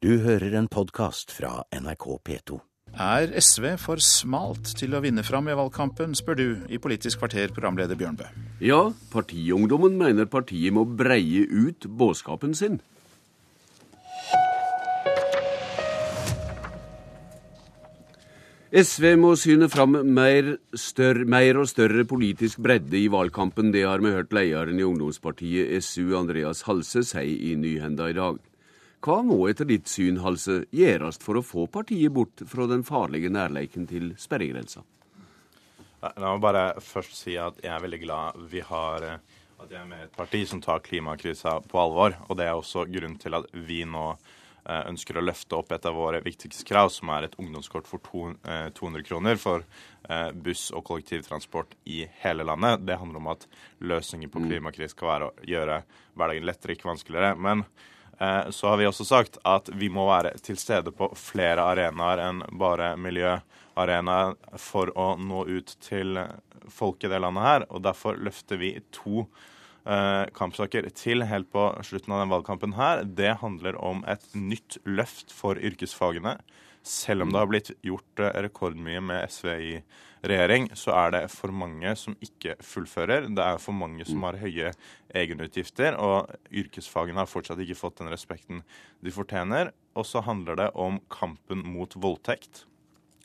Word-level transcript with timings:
Du 0.00 0.14
hører 0.24 0.54
en 0.56 0.64
podkast 0.64 1.28
fra 1.28 1.58
NRK 1.76 2.04
P2. 2.24 2.56
Er 3.04 3.34
SV 3.36 3.74
for 3.76 4.00
smalt 4.00 4.70
til 4.78 4.96
å 4.96 5.02
vinne 5.04 5.20
fram 5.20 5.50
i 5.52 5.56
valgkampen, 5.58 6.14
spør 6.16 6.38
du 6.38 6.46
i 6.72 6.78
Politisk 6.80 7.20
kvarter, 7.20 7.52
programleder 7.52 8.00
Bjørnbø. 8.00 8.30
Ja, 8.64 8.94
partiungdommen 9.12 10.00
mener 10.00 10.24
partiet 10.24 10.72
må 10.72 10.86
breie 10.88 11.44
ut 11.44 11.84
budskapen 11.84 12.56
sin. 12.56 12.80
SV 18.72 19.10
må 19.20 19.36
syne 19.36 19.68
fram 19.68 20.00
mer, 20.16 20.54
større, 20.72 21.28
mer, 21.28 21.60
og 21.60 21.68
større 21.68 22.08
politisk 22.08 22.64
bredde 22.64 22.96
i 22.96 23.10
valgkampen. 23.12 23.68
Det 23.76 23.84
har 23.84 24.00
vi 24.00 24.16
hørt 24.16 24.32
lederen 24.32 24.80
i 24.80 24.88
ungdomspartiet 24.94 25.76
SU, 25.84 26.14
Andreas 26.16 26.64
Halse, 26.64 27.04
si 27.04 27.34
i 27.52 27.58
Nyhenda 27.60 28.08
i 28.08 28.16
dag. 28.16 28.40
Hva 29.00 29.20
må 29.24 29.38
etter 29.48 29.68
ditt 29.68 29.88
syn, 29.88 30.20
Halse, 30.20 30.64
gjøres 30.76 31.20
for 31.22 31.40
å 31.40 31.44
få 31.44 31.66
partiet 31.72 32.12
bort 32.12 32.42
fra 32.48 32.66
den 32.68 32.82
farlige 32.84 33.30
nærleiken 33.32 33.86
til 33.88 34.10
sperregrensa? 34.20 34.84
La 36.00 36.32
meg 36.32 36.42
bare 36.44 36.64
først 36.84 37.16
si 37.16 37.36
at 37.40 37.60
jeg 37.64 37.72
er 37.72 37.80
veldig 37.84 38.02
glad 38.02 38.42
vi 38.52 38.60
har 38.64 39.08
at 39.60 39.72
jeg 39.72 39.80
er 39.80 39.88
med 39.88 40.00
i 40.00 40.06
et 40.06 40.16
parti 40.16 40.42
som 40.48 40.60
tar 40.64 40.80
klimakrisa 40.84 41.58
på 41.68 41.80
alvor. 41.80 42.14
Og 42.28 42.36
det 42.40 42.46
er 42.48 42.56
også 42.56 42.86
grunnen 42.88 43.18
til 43.20 43.36
at 43.36 43.48
vi 43.52 43.82
nå 43.88 44.14
Eh, 44.68 44.82
ønsker 44.90 45.16
å 45.16 45.22
løfte 45.24 45.56
opp 45.56 45.70
et 45.72 45.86
av 45.88 45.96
våre 45.96 46.20
viktigste 46.20 46.66
krav, 46.68 46.90
som 46.92 47.08
er 47.14 47.26
et 47.26 47.36
ungdomskort 47.40 47.86
for 47.88 48.02
200 48.04 49.00
eh, 49.00 49.04
kroner 49.06 49.38
for 49.40 49.64
eh, 49.64 50.28
buss 50.36 50.66
og 50.76 50.84
kollektivtransport 50.90 51.78
i 51.88 52.02
hele 52.20 52.44
landet. 52.44 52.84
Det 52.84 52.98
handler 53.00 53.22
om 53.22 53.30
at 53.32 53.46
løsningen 53.80 54.28
på 54.28 54.42
klimakrisen 54.44 54.58
klimakrise 54.60 54.94
skal 54.94 55.10
være 55.14 55.30
å 55.30 55.48
gjøre 55.48 55.80
hverdagen 56.12 56.46
lettere, 56.50 56.76
ikke 56.76 56.90
vanskeligere. 56.90 57.32
Men 57.40 57.64
så 58.20 58.68
har 58.68 58.76
vi 58.76 58.84
også 58.84 59.06
sagt 59.08 59.38
at 59.48 59.70
vi 59.80 59.88
må 59.88 60.02
være 60.04 60.34
til 60.44 60.58
stede 60.60 60.92
på 60.92 61.06
flere 61.16 61.64
arenaer 61.72 62.20
enn 62.26 62.42
bare 62.60 62.90
miljøarenaer 63.00 64.34
for 64.60 64.92
å 64.92 65.14
nå 65.16 65.46
ut 65.48 65.72
til 65.80 66.20
folk 66.68 67.00
i 67.06 67.08
det 67.08 67.22
landet 67.24 67.46
her. 67.46 67.64
Og 67.72 67.80
derfor 67.86 68.20
løfter 68.20 68.60
vi 68.60 68.74
to 68.92 69.24
Eh, 69.88 70.24
kampsaker 70.36 70.84
til 70.92 71.24
helt 71.24 71.48
på 71.54 71.62
slutten 71.86 72.12
av 72.12 72.20
den 72.22 72.32
valgkampen 72.34 72.74
her, 72.76 73.00
det 73.04 73.38
handler 73.40 73.78
om 73.80 74.02
et 74.04 74.26
nytt 74.36 74.76
løft 74.84 75.32
for 75.32 75.56
yrkesfagene. 75.56 76.36
Selv 76.84 77.24
om 77.24 77.32
det 77.32 77.40
har 77.40 77.48
blitt 77.48 77.70
gjort 77.86 78.20
eh, 78.20 78.36
rekordmye 78.44 79.00
med 79.00 79.32
SV 79.32 79.48
i 79.56 79.72
regjering, 80.22 80.68
så 80.76 80.94
er 80.96 81.14
det 81.14 81.22
for 81.32 81.54
mange 81.54 81.92
som 81.98 82.16
ikke 82.24 82.56
fullfører. 82.64 83.28
Det 83.32 83.44
er 83.44 83.60
for 83.62 83.76
mange 83.76 84.06
som 84.08 84.24
har 84.26 84.40
høye 84.40 84.72
egenutgifter, 85.16 85.96
og 85.98 86.30
yrkesfagene 86.52 87.22
har 87.22 87.30
fortsatt 87.30 87.62
ikke 87.64 87.78
fått 87.78 88.00
den 88.02 88.12
respekten 88.12 88.64
de 89.04 89.14
fortjener. 89.14 89.72
Og 89.98 90.06
så 90.06 90.22
handler 90.24 90.58
det 90.60 90.72
om 90.78 91.00
kampen 91.12 91.64
mot 91.66 91.96
voldtekt 91.98 92.64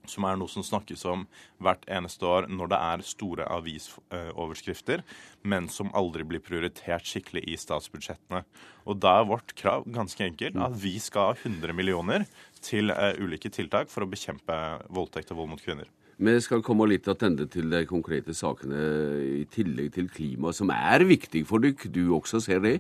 som 0.10 0.26
er 0.28 0.38
noe 0.40 0.52
som 0.52 0.66
snakkes 0.66 1.06
om 1.10 1.26
hvert 1.64 1.86
eneste 1.92 2.28
år 2.30 2.50
når 2.52 2.72
det 2.72 2.80
er 2.90 3.06
store 3.10 3.48
avisoverskrifter, 3.58 5.04
men 5.44 5.70
som 5.72 5.92
aldri 5.98 6.26
blir 6.28 6.44
prioritert 6.46 7.08
skikkelig 7.10 7.46
i 7.50 7.58
statsbudsjettene. 7.60 8.44
Og 8.86 9.00
da 9.02 9.20
er 9.20 9.30
vårt 9.30 9.56
krav 9.58 9.88
ganske 9.90 10.26
enkelt 10.28 10.60
at 10.62 10.78
vi 10.82 10.96
skal 11.04 11.32
ha 11.32 11.38
100 11.40 11.76
millioner 11.78 12.28
til 12.66 12.94
uh, 12.94 13.14
ulike 13.22 13.52
tiltak 13.54 13.92
for 13.94 14.06
å 14.06 14.10
bekjempe 14.10 14.56
voldtekt 14.94 15.34
og 15.34 15.42
vold 15.42 15.56
mot 15.56 15.66
kvinner. 15.66 15.90
Vi 16.16 16.34
skal 16.40 16.62
komme 16.64 16.86
litt 16.88 17.04
tilbake 17.04 17.50
til 17.52 17.68
de 17.74 17.82
konkrete 17.90 18.34
sakene 18.36 18.80
i 19.20 19.42
tillegg 19.52 19.92
til 19.98 20.08
klima, 20.08 20.54
som 20.56 20.72
er 20.72 21.04
viktig 21.04 21.44
for 21.50 21.60
dere. 21.60 21.92
Du 21.92 22.16
også 22.16 22.40
ser 22.40 22.62
det? 22.64 22.78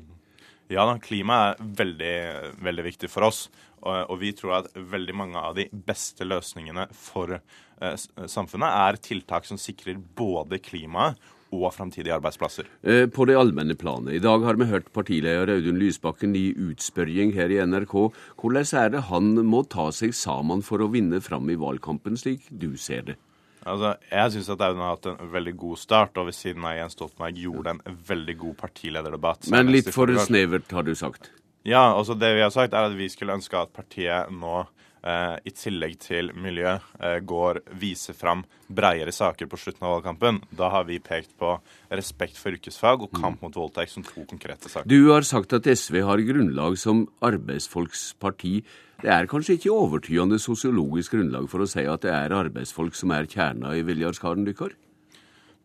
Ja, 0.71 0.87
klima 1.03 1.41
er 1.49 1.59
veldig, 1.59 2.15
veldig 2.63 2.85
viktig 2.87 3.09
for 3.11 3.27
oss. 3.27 3.49
Og, 3.85 4.15
vi 4.17 4.31
tror 4.33 4.61
at 4.61 4.71
veldig 4.73 5.13
mange 5.13 5.37
av 5.37 5.53
de 5.59 5.67
beste 5.69 6.25
løsningene 6.25 6.87
for 6.95 7.35
eh, 7.35 7.97
samfunnet 8.25 8.71
er 8.71 8.97
tiltak 9.03 9.45
som 9.45 9.59
sikrer 9.61 9.99
både 9.99 10.57
klimaet 10.63 11.19
og 11.53 11.67
framtidige 11.75 12.15
arbeidsplasser. 12.15 12.71
Eh, 12.81 13.05
på 13.11 13.27
det 13.29 13.37
allmenne 13.37 13.75
planet. 13.77 14.15
I 14.15 14.23
dag 14.23 14.47
har 14.47 14.57
vi 14.57 14.71
hørt 14.71 14.89
partileder 14.95 15.53
Audun 15.53 15.77
Lysbakken 15.77 16.33
i 16.39 16.47
utspørring 16.55 17.35
her 17.35 17.51
i 17.53 17.61
NRK. 17.61 17.95
Hvordan 18.41 18.73
er 18.79 18.95
det 18.95 19.05
han 19.11 19.35
må 19.45 19.61
ta 19.69 19.91
seg 19.93 20.15
sammen 20.17 20.65
for 20.65 20.81
å 20.81 20.89
vinne 20.95 21.21
fram 21.21 21.51
i 21.51 21.59
valgkampen, 21.59 22.17
slik 22.17 22.49
du 22.49 22.73
ser 22.79 23.11
det? 23.11 23.19
Altså, 23.65 23.95
jeg 24.11 24.33
syns 24.35 24.51
at 24.53 24.61
Audun 24.61 24.83
har 24.83 24.93
hatt 24.93 25.07
en 25.09 25.31
veldig 25.33 25.55
god 25.57 25.79
start, 25.81 26.19
og 26.21 26.29
ved 26.29 26.37
siden 26.37 26.67
av 26.69 26.75
Jens 26.77 26.93
Stoltenberg 26.97 27.41
gjorde 27.41 27.73
en 27.73 27.99
veldig 28.11 28.37
god 28.43 28.59
partilederdebatt. 28.59 29.49
Men 29.53 29.73
litt 29.73 29.89
for 29.95 30.13
snevert, 30.27 30.69
har 30.75 30.85
du 30.85 30.93
sagt? 30.97 31.31
Ja, 31.65 31.87
altså 31.95 32.13
det 32.13 32.35
vi 32.37 32.43
har 32.45 32.53
sagt, 32.53 32.77
er 32.77 32.91
at 32.91 32.97
vi 32.97 33.09
skulle 33.09 33.33
ønske 33.33 33.57
at 33.57 33.71
partiet 33.73 34.29
nå 34.29 34.59
eh, 34.61 35.37
i 35.49 35.53
tillegg 35.57 35.95
til 36.03 36.29
miljø 36.37 36.75
eh, 36.75 37.17
går 37.25 37.63
viser 37.81 38.13
fram 38.13 38.43
breiere 38.69 39.09
saker 39.09 39.49
på 39.49 39.57
slutten 39.57 39.87
av 39.87 39.95
valgkampen. 39.95 40.43
Da 40.53 40.69
har 40.73 40.85
vi 40.85 40.99
pekt 41.01 41.33
på 41.41 41.55
respekt 41.89 42.37
for 42.37 42.53
yrkesfag 42.53 43.07
og 43.07 43.17
kamp 43.17 43.41
mot 43.41 43.57
voldtekt 43.57 43.95
som 43.95 44.05
to 44.05 44.27
konkrete 44.29 44.69
saker. 44.69 44.89
Du 44.89 45.09
har 45.09 45.25
sagt 45.25 45.57
at 45.57 45.65
SV 45.65 46.03
har 46.05 46.21
grunnlag 46.29 46.77
som 46.81 47.07
arbeidsfolksparti. 47.25 48.59
Det 49.01 49.11
er 49.11 49.27
kanskje 49.29 49.57
ikke 49.57 49.75
overtydende 49.75 50.39
sosiologisk 50.41 51.17
grunnlag 51.17 51.49
for 51.51 51.63
å 51.63 51.69
si 51.69 51.83
at 51.83 52.05
det 52.05 52.13
er 52.15 52.35
arbeidsfolk 52.35 52.95
som 52.97 53.11
er 53.15 53.27
kjerna 53.29 53.75
i 53.75 53.83
Viljarskaren, 53.85 54.47
deres? 54.47 54.77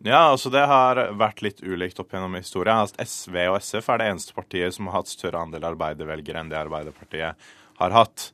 Ja, 0.00 0.30
altså 0.30 0.48
det 0.52 0.62
har 0.64 0.98
vært 1.20 1.42
litt 1.44 1.58
ulikt 1.60 1.98
opp 2.00 2.14
gjennom 2.14 2.34
historien. 2.38 2.80
Altså 2.86 3.04
SV 3.04 3.36
og 3.50 3.58
SF 3.60 3.90
er 3.92 4.00
det 4.00 4.06
eneste 4.14 4.36
partiet 4.36 4.76
som 4.76 4.88
har 4.88 5.02
hatt 5.02 5.12
større 5.12 5.42
andel 5.44 5.66
arbeidervelgere 5.74 6.40
enn 6.40 6.52
det 6.52 6.56
Arbeiderpartiet 6.56 7.50
har 7.80 7.96
hatt. 7.96 8.30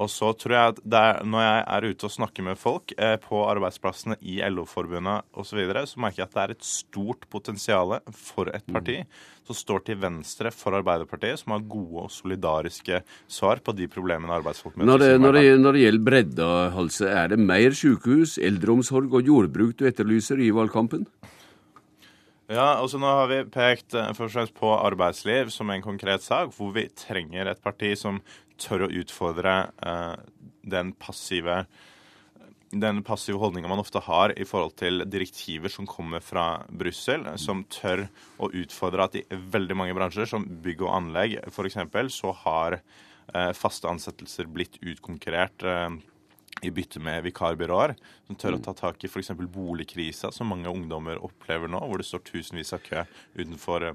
Og 0.00 0.10
så 0.10 0.32
tror 0.38 0.54
jeg 0.54 0.72
at 0.74 0.80
er, 0.98 1.20
når 1.28 1.44
jeg 1.44 1.60
er 1.76 1.86
ute 1.90 2.08
og 2.08 2.14
snakker 2.14 2.46
med 2.46 2.58
folk 2.58 2.94
eh, 2.96 3.14
på 3.22 3.42
arbeidsplassene 3.46 4.16
i 4.22 4.40
LO-forbundet 4.50 5.26
osv., 5.32 5.54
så, 5.54 5.58
videre, 5.60 5.84
så 5.86 6.00
merker 6.02 6.22
jeg 6.22 6.26
at 6.26 6.34
det 6.34 6.42
er 6.42 6.52
et 6.56 6.66
stort 6.66 7.28
potensial 7.30 7.92
for 8.10 8.50
et 8.50 8.64
parti 8.66 8.96
mm. 9.04 9.20
som 9.46 9.58
står 9.58 9.84
til 9.86 10.00
venstre 10.02 10.50
for 10.54 10.74
Arbeiderpartiet, 10.74 11.38
som 11.38 11.54
har 11.54 11.62
gode 11.70 12.08
og 12.08 12.10
solidariske 12.10 13.04
svar 13.30 13.62
på 13.62 13.76
de 13.78 13.86
problemene 13.92 14.34
arbeidsfolk 14.34 14.74
møter. 14.74 14.90
Når 14.90 15.04
det, 15.04 15.12
når 15.22 15.38
det, 15.38 15.44
når 15.62 15.78
det 15.78 15.84
gjelder 15.84 16.08
bredda, 16.10 16.50
Halse, 16.74 17.06
er 17.06 17.30
det 17.30 17.38
mer 17.38 17.78
sykehus, 17.78 18.34
eldreomsorg 18.42 19.14
og 19.14 19.30
jordbruk 19.30 19.78
du 19.78 19.86
etterlyser 19.86 20.42
i 20.42 20.50
valgkampen? 20.54 21.06
Ja, 22.52 22.74
altså 22.76 22.98
Nå 23.00 23.08
har 23.08 23.30
vi 23.30 23.38
pekt 23.48 23.94
eh, 23.96 24.10
først 24.12 24.34
og 24.34 24.34
fremst 24.34 24.58
på 24.58 24.68
arbeidsliv 24.76 25.48
som 25.52 25.70
en 25.72 25.84
konkret 25.84 26.24
sak, 26.24 26.52
hvor 26.52 26.74
vi 26.76 26.90
trenger 26.92 27.48
et 27.48 27.62
parti 27.64 27.94
som 27.96 28.20
tør 28.60 28.84
å 28.84 28.92
utfordre 29.00 29.54
eh, 29.80 30.16
den 30.74 30.92
passive 31.00 31.64
den 32.74 33.04
passive 33.06 33.38
holdninga 33.38 33.68
man 33.70 33.78
ofte 33.78 34.00
har 34.02 34.32
i 34.34 34.44
forhold 34.48 34.74
til 34.80 35.04
direktiver 35.06 35.70
som 35.70 35.86
kommer 35.86 36.22
fra 36.24 36.64
Brussel, 36.68 37.22
som 37.38 37.62
tør 37.70 38.08
å 38.42 38.50
utfordre 38.50 39.06
at 39.06 39.18
i 39.20 39.22
veldig 39.30 39.76
mange 39.78 39.94
bransjer, 39.94 40.26
som 40.26 40.46
bygg 40.64 40.82
og 40.82 40.90
anlegg 40.96 41.36
f.eks., 41.52 41.78
så 42.16 42.34
har 42.42 42.80
eh, 42.80 43.52
faste 43.54 43.88
ansettelser 43.90 44.50
blitt 44.50 44.80
utkonkurrert. 44.82 45.62
Eh, 45.62 45.94
i 46.64 46.72
bytte 46.74 47.00
med 47.02 47.24
vikarbyråer, 47.26 47.94
som 48.26 48.38
tør 48.40 48.56
å 48.56 48.62
ta 48.64 48.74
tak 48.76 49.04
i 49.04 49.10
f.eks. 49.10 49.32
boligkrisa, 49.54 50.30
som 50.34 50.50
mange 50.52 50.70
ungdommer 50.70 51.20
opplever 51.24 51.70
nå, 51.70 51.80
hvor 51.84 52.00
det 52.00 52.06
står 52.08 52.24
tusenvis 52.26 52.74
av 52.76 52.82
kø 52.84 53.02
utenfor, 53.36 53.90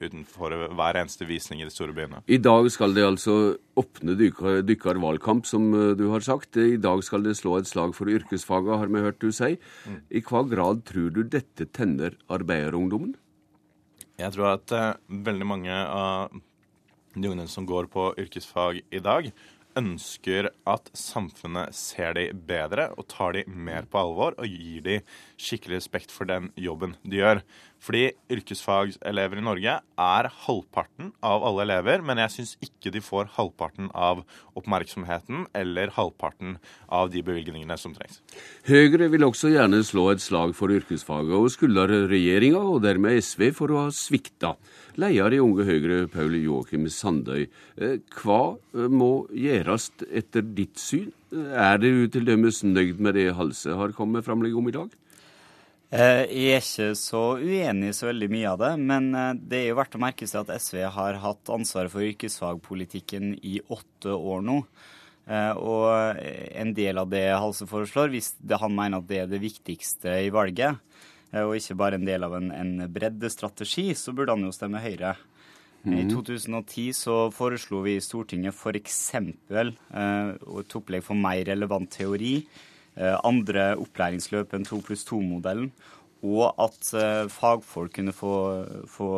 utenfor, 0.00 0.56
hver 0.74 1.00
eneste 1.00 1.28
visning 1.28 1.62
i 1.62 1.68
de 1.68 1.74
store 1.74 1.96
byene. 1.96 2.22
I 2.26 2.40
dag 2.42 2.70
skal 2.72 2.96
det 2.96 3.06
altså 3.06 3.36
åpne 3.80 4.16
dykkervalgkamp, 4.20 5.48
som 5.48 5.68
eh, 5.74 5.92
du 5.98 6.06
har 6.12 6.24
sagt. 6.24 6.56
I 6.60 6.78
dag 6.80 7.04
skal 7.06 7.26
det 7.26 7.36
slå 7.40 7.58
et 7.58 7.70
slag 7.70 7.94
for 7.96 8.10
yrkesfaga, 8.10 8.80
har 8.80 8.92
vi 8.92 9.04
hørt 9.04 9.20
du 9.22 9.30
si. 9.34 9.54
Mm. 9.84 10.00
I 10.10 10.24
hva 10.24 10.44
grad 10.48 10.86
tror 10.88 11.12
du 11.14 11.22
dette 11.26 11.68
tenner 11.74 12.18
arbeiderungdommen? 12.32 13.14
Jeg 14.14 14.30
tror 14.36 14.52
at 14.52 14.70
uh, 14.70 14.90
veldig 15.10 15.46
mange 15.48 15.74
av 15.74 16.34
de 17.14 17.28
ungdommene 17.28 17.50
som 17.50 17.66
går 17.66 17.88
på 17.92 18.12
yrkesfag 18.18 18.80
i 18.90 19.02
dag, 19.02 19.30
ønsker 19.78 20.50
at 20.70 20.90
samfunnet 20.96 21.74
ser 21.76 22.16
de 22.18 22.28
bedre 22.34 22.88
og 22.94 23.08
tar 23.10 23.36
de 23.36 23.44
mer 23.46 23.88
på 23.90 24.00
alvor 24.00 24.36
og 24.38 24.48
gir 24.48 24.84
de 24.84 24.98
skikkelig 25.40 25.80
respekt 25.80 26.14
for 26.14 26.30
den 26.30 26.50
jobben 26.60 26.96
de 27.02 27.22
gjør. 27.22 27.42
Fordi 27.84 28.04
yrkesfagselever 28.32 29.40
i 29.40 29.44
Norge 29.44 29.74
er 30.00 30.28
halvparten 30.46 31.10
av 31.24 31.44
alle 31.44 31.66
elever, 31.66 32.00
men 32.06 32.22
jeg 32.22 32.32
syns 32.32 32.54
ikke 32.64 32.92
de 32.94 33.02
får 33.04 33.34
halvparten 33.34 33.90
av 33.92 34.22
oppmerksomheten 34.56 35.44
eller 35.58 35.92
halvparten 35.92 36.56
av 36.88 37.12
de 37.12 37.20
bevilgningene 37.26 37.76
som 37.80 37.92
trengs. 37.96 38.22
Høyre 38.70 39.10
vil 39.12 39.28
også 39.28 39.52
gjerne 39.52 39.82
slå 39.84 40.06
et 40.14 40.24
slag 40.24 40.54
for 40.56 40.72
yrkesfaget, 40.72 41.34
og 41.36 41.52
skylder 41.52 41.92
regjeringa, 42.08 42.62
og 42.62 42.80
dermed 42.86 43.20
SV, 43.20 43.50
for 43.58 43.74
å 43.74 43.84
ha 43.84 43.92
svikta. 43.92 44.54
Leder 45.00 45.34
i 45.34 45.40
Unge 45.42 45.66
Høyre, 45.66 46.04
Paul 46.12 46.36
Joakim 46.38 46.86
Sandøy, 46.92 47.48
eh, 47.76 47.96
hva 48.20 48.56
eh, 48.74 48.90
må 48.90 49.26
gjøres 49.34 49.90
etter 50.06 50.44
ditt 50.54 50.78
syn? 50.78 51.10
Er 51.34 51.80
du 51.82 52.06
til 52.12 52.28
dømes 52.28 52.62
nøyd 52.62 53.00
med 53.02 53.16
det 53.18 53.32
Halse 53.34 53.74
har 53.74 53.94
kommet 53.96 54.26
framlegg 54.26 54.54
om 54.54 54.70
i 54.70 54.76
dag? 54.76 54.92
Eh, 55.94 56.24
jeg 56.26 56.56
er 56.56 56.62
ikke 56.64 56.86
så 56.98 57.22
uenig 57.38 57.92
i 57.92 57.94
så 57.94 58.08
veldig 58.08 58.28
mye 58.32 58.50
av 58.50 58.62
det, 58.62 58.72
men 58.82 59.12
eh, 59.14 59.30
det 59.38 59.60
er 59.60 59.68
jo 59.68 59.78
verdt 59.78 59.94
å 59.94 60.02
merke 60.02 60.26
seg 60.26 60.42
at 60.42 60.62
SV 60.62 60.80
har 60.96 61.20
hatt 61.22 61.52
ansvaret 61.54 61.92
for 61.92 62.02
yrkesfagpolitikken 62.02 63.36
i 63.46 63.60
åtte 63.70 64.14
år 64.14 64.42
nå. 64.42 64.56
Eh, 65.30 65.52
og 65.54 66.18
en 66.18 66.72
del 66.74 66.98
av 66.98 67.12
det 67.12 67.28
Halse 67.30 67.68
foreslår, 67.70 68.10
hvis 68.10 68.32
han 68.58 68.74
mener 68.74 68.98
at 68.98 69.10
det 69.10 69.20
er 69.22 69.30
det 69.30 69.42
viktigste 69.44 70.16
i 70.24 70.32
valget, 70.34 70.82
og 71.42 71.56
ikke 71.58 71.78
bare 71.80 71.98
en 71.98 72.06
del 72.06 72.22
av 72.26 72.36
en, 72.38 72.50
en 72.54 72.84
breddestrategi, 72.92 73.88
så 73.98 74.14
burde 74.14 74.36
han 74.36 74.46
jo 74.46 74.52
stemme 74.54 74.82
Høyre. 74.82 75.16
Mm. 75.84 75.96
I 75.98 76.04
2010 76.08 76.94
så 76.96 77.16
foreslo 77.34 77.82
vi 77.84 77.98
i 77.98 78.04
Stortinget 78.04 78.54
f.eks. 78.54 79.00
Eh, 79.18 79.34
et 79.58 80.78
opplegg 80.78 81.04
for 81.04 81.18
mer 81.18 81.42
relevant 81.50 81.90
teori 81.92 82.38
Eh, 82.94 83.16
andre 83.26 83.72
opplæringsløp 83.82 84.52
enn 84.54 84.66
2 84.68 84.78
pluss 84.86 85.02
2-modellen, 85.08 85.72
og 86.24 86.60
at 86.62 86.92
eh, 86.94 87.24
fagfolk 87.32 87.96
kunne 87.96 88.14
få, 88.14 88.34
få 88.86 89.08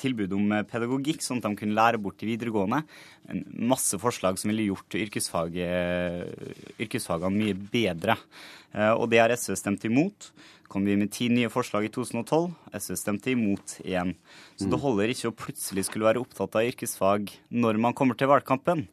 tilbud 0.00 0.32
om 0.32 0.54
eh, 0.56 0.64
pedagogikk, 0.68 1.20
sånn 1.24 1.42
at 1.42 1.50
de 1.50 1.60
kunne 1.60 1.76
lære 1.76 2.00
bort 2.00 2.24
i 2.24 2.30
videregående. 2.30 2.80
En 3.28 3.44
masse 3.68 4.00
forslag 4.00 4.40
som 4.40 4.48
ville 4.52 4.70
gjort 4.70 4.96
yrkesfag, 4.96 5.60
yrkesfagene 6.80 7.36
mye 7.36 7.56
bedre. 7.56 8.16
Og 8.96 9.06
det 9.08 9.18
har 9.22 9.32
SV 9.32 9.54
stemt 9.56 9.84
imot 9.88 10.28
kom 10.70 10.84
vi 10.86 10.96
med 10.98 11.12
ti 11.14 11.28
nye 11.32 11.50
forslag 11.52 11.86
i 11.86 11.90
2012. 11.92 12.50
SV 12.76 12.96
stemte 12.98 13.32
imot 13.32 13.76
igjen. 13.84 14.14
Så 14.58 14.68
det 14.72 14.80
holder 14.82 15.12
ikke 15.12 15.30
å 15.30 15.36
plutselig 15.36 15.86
skulle 15.88 16.08
være 16.08 16.22
opptatt 16.22 16.58
av 16.58 16.66
yrkesfag 16.68 17.30
når 17.54 17.80
man 17.82 17.96
kommer 17.96 18.18
til 18.18 18.30
valgkampen. 18.30 18.86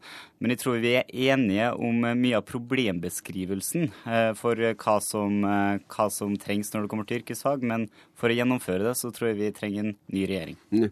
Men 0.44 0.54
jeg 0.54 0.62
tror 0.62 0.82
vi 0.84 0.96
er 1.00 1.10
enige 1.34 1.72
om 1.74 2.04
mye 2.04 2.40
av 2.40 2.46
problembeskrivelsen 2.50 3.90
eh, 3.90 4.32
for 4.40 4.60
hva 4.60 4.98
som, 5.04 5.40
eh, 5.48 5.82
hva 5.96 6.08
som 6.12 6.38
trengs 6.40 6.74
når 6.74 6.86
det 6.86 6.94
kommer 6.94 7.10
til 7.10 7.22
yrkesfag. 7.22 7.66
Men 7.66 7.88
for 8.20 8.30
å 8.30 8.38
gjennomføre 8.38 8.90
det, 8.90 8.96
så 9.00 9.14
tror 9.16 9.32
jeg 9.32 9.42
vi 9.42 9.52
trenger 9.56 9.88
en 9.88 9.98
ny 10.14 10.28
regjering. 10.30 10.90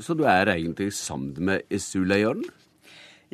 Så 0.00 0.16
du 0.16 0.24
er 0.28 0.54
egentlig 0.56 0.90
sammen 0.96 1.36
med 1.52 1.66
SU-lederen? 1.70 2.46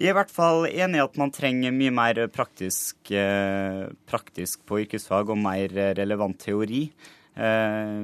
Jeg 0.01 0.09
er 0.09 0.15
i 0.15 0.17
hvert 0.17 0.31
fall 0.33 0.63
enig 0.65 0.97
i 0.97 1.03
at 1.05 1.17
man 1.21 1.29
trenger 1.29 1.75
mye 1.77 1.93
mer 1.93 2.19
praktisk, 2.33 3.11
eh, 3.13 3.83
praktisk 4.09 4.63
på 4.65 4.79
yrkesfag 4.87 5.29
og 5.29 5.37
mer 5.37 5.75
relevant 5.99 6.39
teori. 6.41 6.87
Eh, 7.37 7.99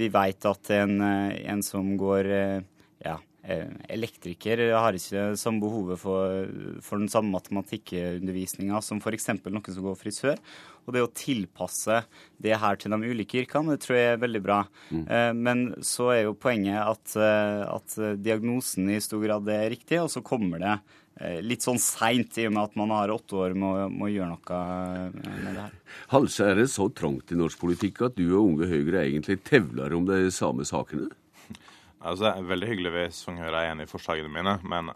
vi 0.00 0.08
vet 0.14 0.48
at 0.48 0.70
en, 0.78 0.94
en 1.04 1.60
som 1.66 1.90
går 2.00 2.30
eh, 2.32 2.64
ja, 3.04 3.18
elektriker, 3.42 4.60
har 4.70 4.94
ikke 4.94 5.32
samme 5.40 5.58
behovet 5.64 5.98
for, 5.98 6.46
for 6.84 7.02
den 7.02 7.10
samme 7.10 7.32
matematikkundervisninga 7.34 8.78
som 8.86 9.00
f.eks. 9.02 9.32
noen 9.42 9.66
som 9.66 9.88
går 9.88 9.98
frisør. 9.98 10.38
Og 10.86 10.94
det 10.94 11.02
å 11.02 11.10
tilpasse 11.10 12.00
det 12.42 12.54
her 12.58 12.78
til 12.78 12.94
de 12.94 13.10
ulike 13.10 13.42
yrkene, 13.42 13.74
det 13.74 13.82
tror 13.82 13.98
jeg 13.98 14.12
er 14.12 14.22
veldig 14.22 14.42
bra. 14.42 14.60
Mm. 14.94 15.04
Men 15.38 15.64
så 15.86 16.08
er 16.14 16.20
jo 16.24 16.38
poenget 16.38 16.80
at, 16.82 17.16
at 17.66 17.98
diagnosen 18.22 18.90
i 18.90 19.02
stor 19.02 19.22
grad 19.22 19.50
er 19.50 19.70
riktig, 19.74 19.98
og 20.02 20.10
så 20.10 20.22
kommer 20.26 20.62
det 20.62 20.78
Eh, 21.20 21.42
litt 21.44 21.64
sånn 21.64 21.80
seint, 21.80 22.38
i 22.40 22.46
og 22.48 22.54
med 22.56 22.70
at 22.70 22.76
man 22.80 22.92
har 22.94 23.12
åtte 23.12 23.36
år 23.36 23.56
med, 23.58 23.98
å 24.00 24.08
gjøre 24.08 24.30
noe 24.32 24.60
med 25.12 25.50
det 25.52 25.58
her. 25.58 25.74
Halse, 26.14 26.46
er 26.48 26.62
det 26.62 26.70
så 26.72 26.88
trangt 26.96 27.34
i 27.34 27.38
norsk 27.38 27.60
politikk 27.60 28.06
at 28.08 28.16
du 28.16 28.24
og 28.30 28.46
Unge 28.46 28.70
Høyre 28.70 29.04
egentlig 29.04 29.42
tevler 29.44 29.92
om 29.96 30.08
de 30.08 30.24
samme 30.34 30.64
sakene? 30.68 31.10
Altså, 32.02 32.24
det 32.24 32.32
er 32.34 32.48
veldig 32.50 32.68
hyggelig 32.68 32.92
hvis 32.96 33.20
Unge 33.30 33.44
Høyre 33.44 33.62
er 33.62 33.72
enig 33.72 33.86
i 33.86 33.90
forslagene 33.90 34.30
mine, 34.32 34.56
men 34.66 34.90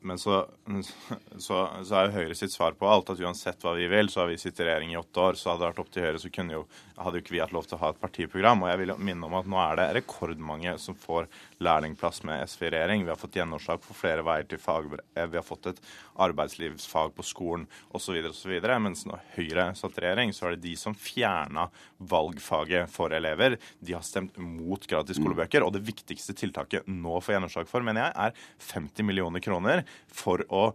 men 0.00 0.18
så, 0.18 0.46
så, 1.36 1.68
så, 1.84 1.96
er 1.96 2.06
jo 2.06 2.14
Høyre 2.16 2.36
sitt 2.36 2.54
svar 2.54 2.76
på 2.78 2.88
alt 2.88 3.10
at 3.12 3.20
uansett 3.20 3.62
hva 3.64 3.74
vi 3.76 3.88
vil, 3.90 4.08
så 4.12 4.22
har 4.22 4.30
vi 4.30 4.38
sittet 4.40 4.64
i 4.64 4.68
regjering 4.68 4.94
i 4.94 4.98
åtte 5.00 5.20
år. 5.20 5.38
Så 5.38 5.50
hadde 5.50 5.64
det 5.64 5.70
vært 5.72 5.82
opp 5.82 5.90
til 5.92 6.06
Høyre, 6.06 6.22
så 6.22 6.30
kunne 6.32 6.56
jo, 6.56 6.62
hadde 6.96 7.18
jo 7.18 7.24
ikke 7.24 7.36
vi 7.36 7.42
hatt 7.42 7.54
lov 7.56 7.68
til 7.68 7.76
å 7.76 7.82
ha 7.82 7.92
et 7.92 8.00
partiprogram. 8.00 8.64
Og 8.64 8.72
jeg 8.72 8.82
vil 8.82 8.94
minne 9.10 9.28
om 9.28 9.36
at 9.38 9.50
nå 9.50 9.60
er 9.60 9.80
det 9.80 9.88
rekordmange 9.98 10.76
som 10.80 10.96
får 10.98 11.28
lærlingplass 11.62 12.22
med 12.28 12.46
SV 12.48 12.66
i 12.68 12.72
regjering. 12.76 13.04
Vi 13.04 13.12
har 13.12 13.20
fått 13.20 13.36
gjennomslag 13.40 13.84
for 13.84 13.98
flere 13.98 14.24
veier 14.26 14.48
til 14.48 14.62
fagbrev, 14.62 15.32
vi 15.32 15.40
har 15.40 15.46
fått 15.46 15.70
et 15.72 15.82
arbeidslivsfag 16.22 17.12
på 17.16 17.24
skolen 17.26 17.68
osv. 17.96 18.18
osv. 18.30 18.56
Mens 18.82 19.04
når 19.08 19.22
Høyre 19.36 19.68
satt 19.78 19.98
i 19.98 20.06
regjering, 20.06 20.32
så 20.32 20.46
var 20.46 20.56
det 20.56 20.64
de 20.64 20.74
som 20.80 20.96
fjerna 20.96 21.68
valgfaget 21.98 22.90
for 22.92 23.12
elever. 23.14 23.58
De 23.80 23.96
har 23.96 24.04
stemt 24.06 24.38
mot 24.40 24.86
gratis 24.88 25.20
skolebøker. 25.20 25.64
Og 25.64 25.74
det 25.76 25.84
viktigste 25.86 26.36
tiltaket 26.38 26.88
nå 26.88 27.20
får 27.20 27.36
gjennomslag 27.36 27.70
for, 27.70 27.84
mener 27.84 28.08
jeg, 28.08 28.14
er 28.26 28.72
50 28.72 29.08
millioner 29.08 29.41
kroner 29.44 29.84
for 30.12 30.46
å 30.48 30.70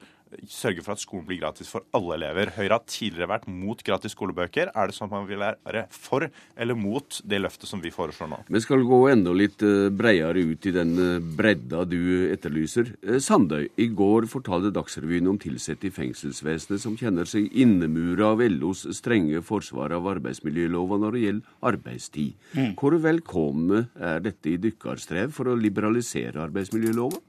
sørge 0.49 0.83
for 0.83 0.95
at 0.95 1.01
skolen 1.01 1.25
blir 1.27 1.39
gratis 1.41 1.69
for 1.71 1.85
alle 1.95 2.17
elever. 2.17 2.51
Høyre 2.57 2.77
har 2.77 2.85
tidligere 2.89 3.29
vært 3.31 3.47
mot 3.51 3.81
gratis 3.85 4.15
skolebøker. 4.15 4.71
Er 4.73 4.89
det 4.89 4.97
sånn 4.97 5.09
at 5.09 5.15
man 5.15 5.27
vil 5.29 5.41
være 5.41 5.85
for 5.93 6.27
eller 6.27 6.77
mot 6.77 7.19
det 7.23 7.39
løftet 7.41 7.69
som 7.69 7.81
vi 7.83 7.93
foreslår 7.93 8.31
nå? 8.31 8.41
Vi 8.51 8.61
skal 8.63 8.83
gå 8.87 8.99
enda 9.11 9.33
litt 9.35 9.63
eh, 9.65 9.87
bredere 9.93 10.43
ut 10.51 10.67
i 10.67 10.73
den 10.75 10.93
eh, 11.03 11.29
bredda 11.39 11.83
du 11.87 11.99
etterlyser. 12.33 12.93
Eh, 13.05 13.21
Sandøy, 13.23 13.69
i 13.79 13.89
går 13.91 14.27
fortalte 14.31 14.73
Dagsrevyen 14.75 15.29
om 15.31 15.39
ansatte 15.47 15.87
i 15.87 15.93
fengselsvesenet 15.93 16.83
som 16.83 16.97
kjenner 16.99 17.27
seg 17.29 17.47
innemura 17.55 18.33
av 18.33 18.43
LOs 18.43 18.85
strenge 18.97 19.41
forsvar 19.45 19.95
av 19.95 20.07
arbeidsmiljølova 20.17 20.99
når 21.01 21.15
det 21.15 21.23
gjelder 21.23 21.55
arbeidstid. 21.71 22.35
Mm. 22.57 22.73
Hvor 22.79 22.97
velkomne 23.01 23.85
er 23.95 24.21
dette 24.25 24.51
i 24.51 24.59
dykkarstrev 24.61 25.31
for 25.35 25.51
å 25.51 25.57
liberalisere 25.57 26.41
arbeidsmiljølova? 26.43 27.21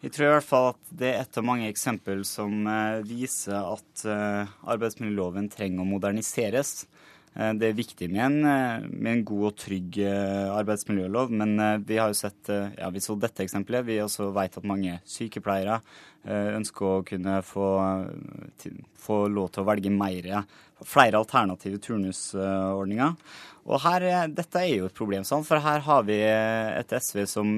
Jeg 0.00 0.14
tror 0.16 0.30
i 0.30 0.32
hvert 0.32 0.48
fall 0.48 0.66
at 0.70 0.92
det 0.96 1.08
er 1.10 1.18
et 1.20 1.36
av 1.36 1.44
mange 1.44 1.66
eksempel 1.68 2.22
som 2.24 2.64
eh, 2.64 3.02
viser 3.04 3.52
at 3.58 4.04
eh, 4.08 4.52
arbeidsmiljøloven 4.72 5.50
trenger 5.52 5.84
å 5.84 5.88
moderniseres. 5.90 6.86
Eh, 7.34 7.50
det 7.60 7.68
er 7.68 7.76
viktig 7.76 8.08
med 8.08 8.22
en, 8.24 8.38
med 8.94 9.10
en, 9.10 9.24
god 9.28 9.50
og 9.50 9.58
trygg 9.60 9.98
arbeidsmiljølov, 10.54 11.34
men 11.42 11.84
vi 11.84 12.00
har 12.00 12.14
jo 12.14 12.16
sett 12.16 12.48
ja, 12.48 12.88
vi 12.88 13.04
så 13.04 13.18
dette 13.20 13.44
eksempelet. 13.44 13.84
Vi 13.90 14.00
også 14.00 14.30
vet 14.38 14.56
at 14.56 14.70
mange 14.72 14.96
sykepleiere 15.04 15.82
ønsker 16.30 16.88
å 16.88 17.04
kunne 17.04 17.36
få, 17.44 17.68
få 19.04 19.20
lov 19.32 19.52
til 19.52 19.62
å 19.62 19.68
velge 19.68 19.92
mer, 19.92 20.32
flere 20.80 21.20
alternative 21.20 21.80
turnusordninger. 21.84 23.14
Og 23.68 23.84
her, 23.84 24.08
dette 24.32 24.64
er 24.64 24.74
jo 24.78 24.88
et 24.88 24.96
problem, 24.96 25.28
for 25.28 25.60
her 25.60 25.84
har 25.84 26.04
vi 26.08 26.20
et 26.24 27.00
SV 27.04 27.24
som 27.28 27.56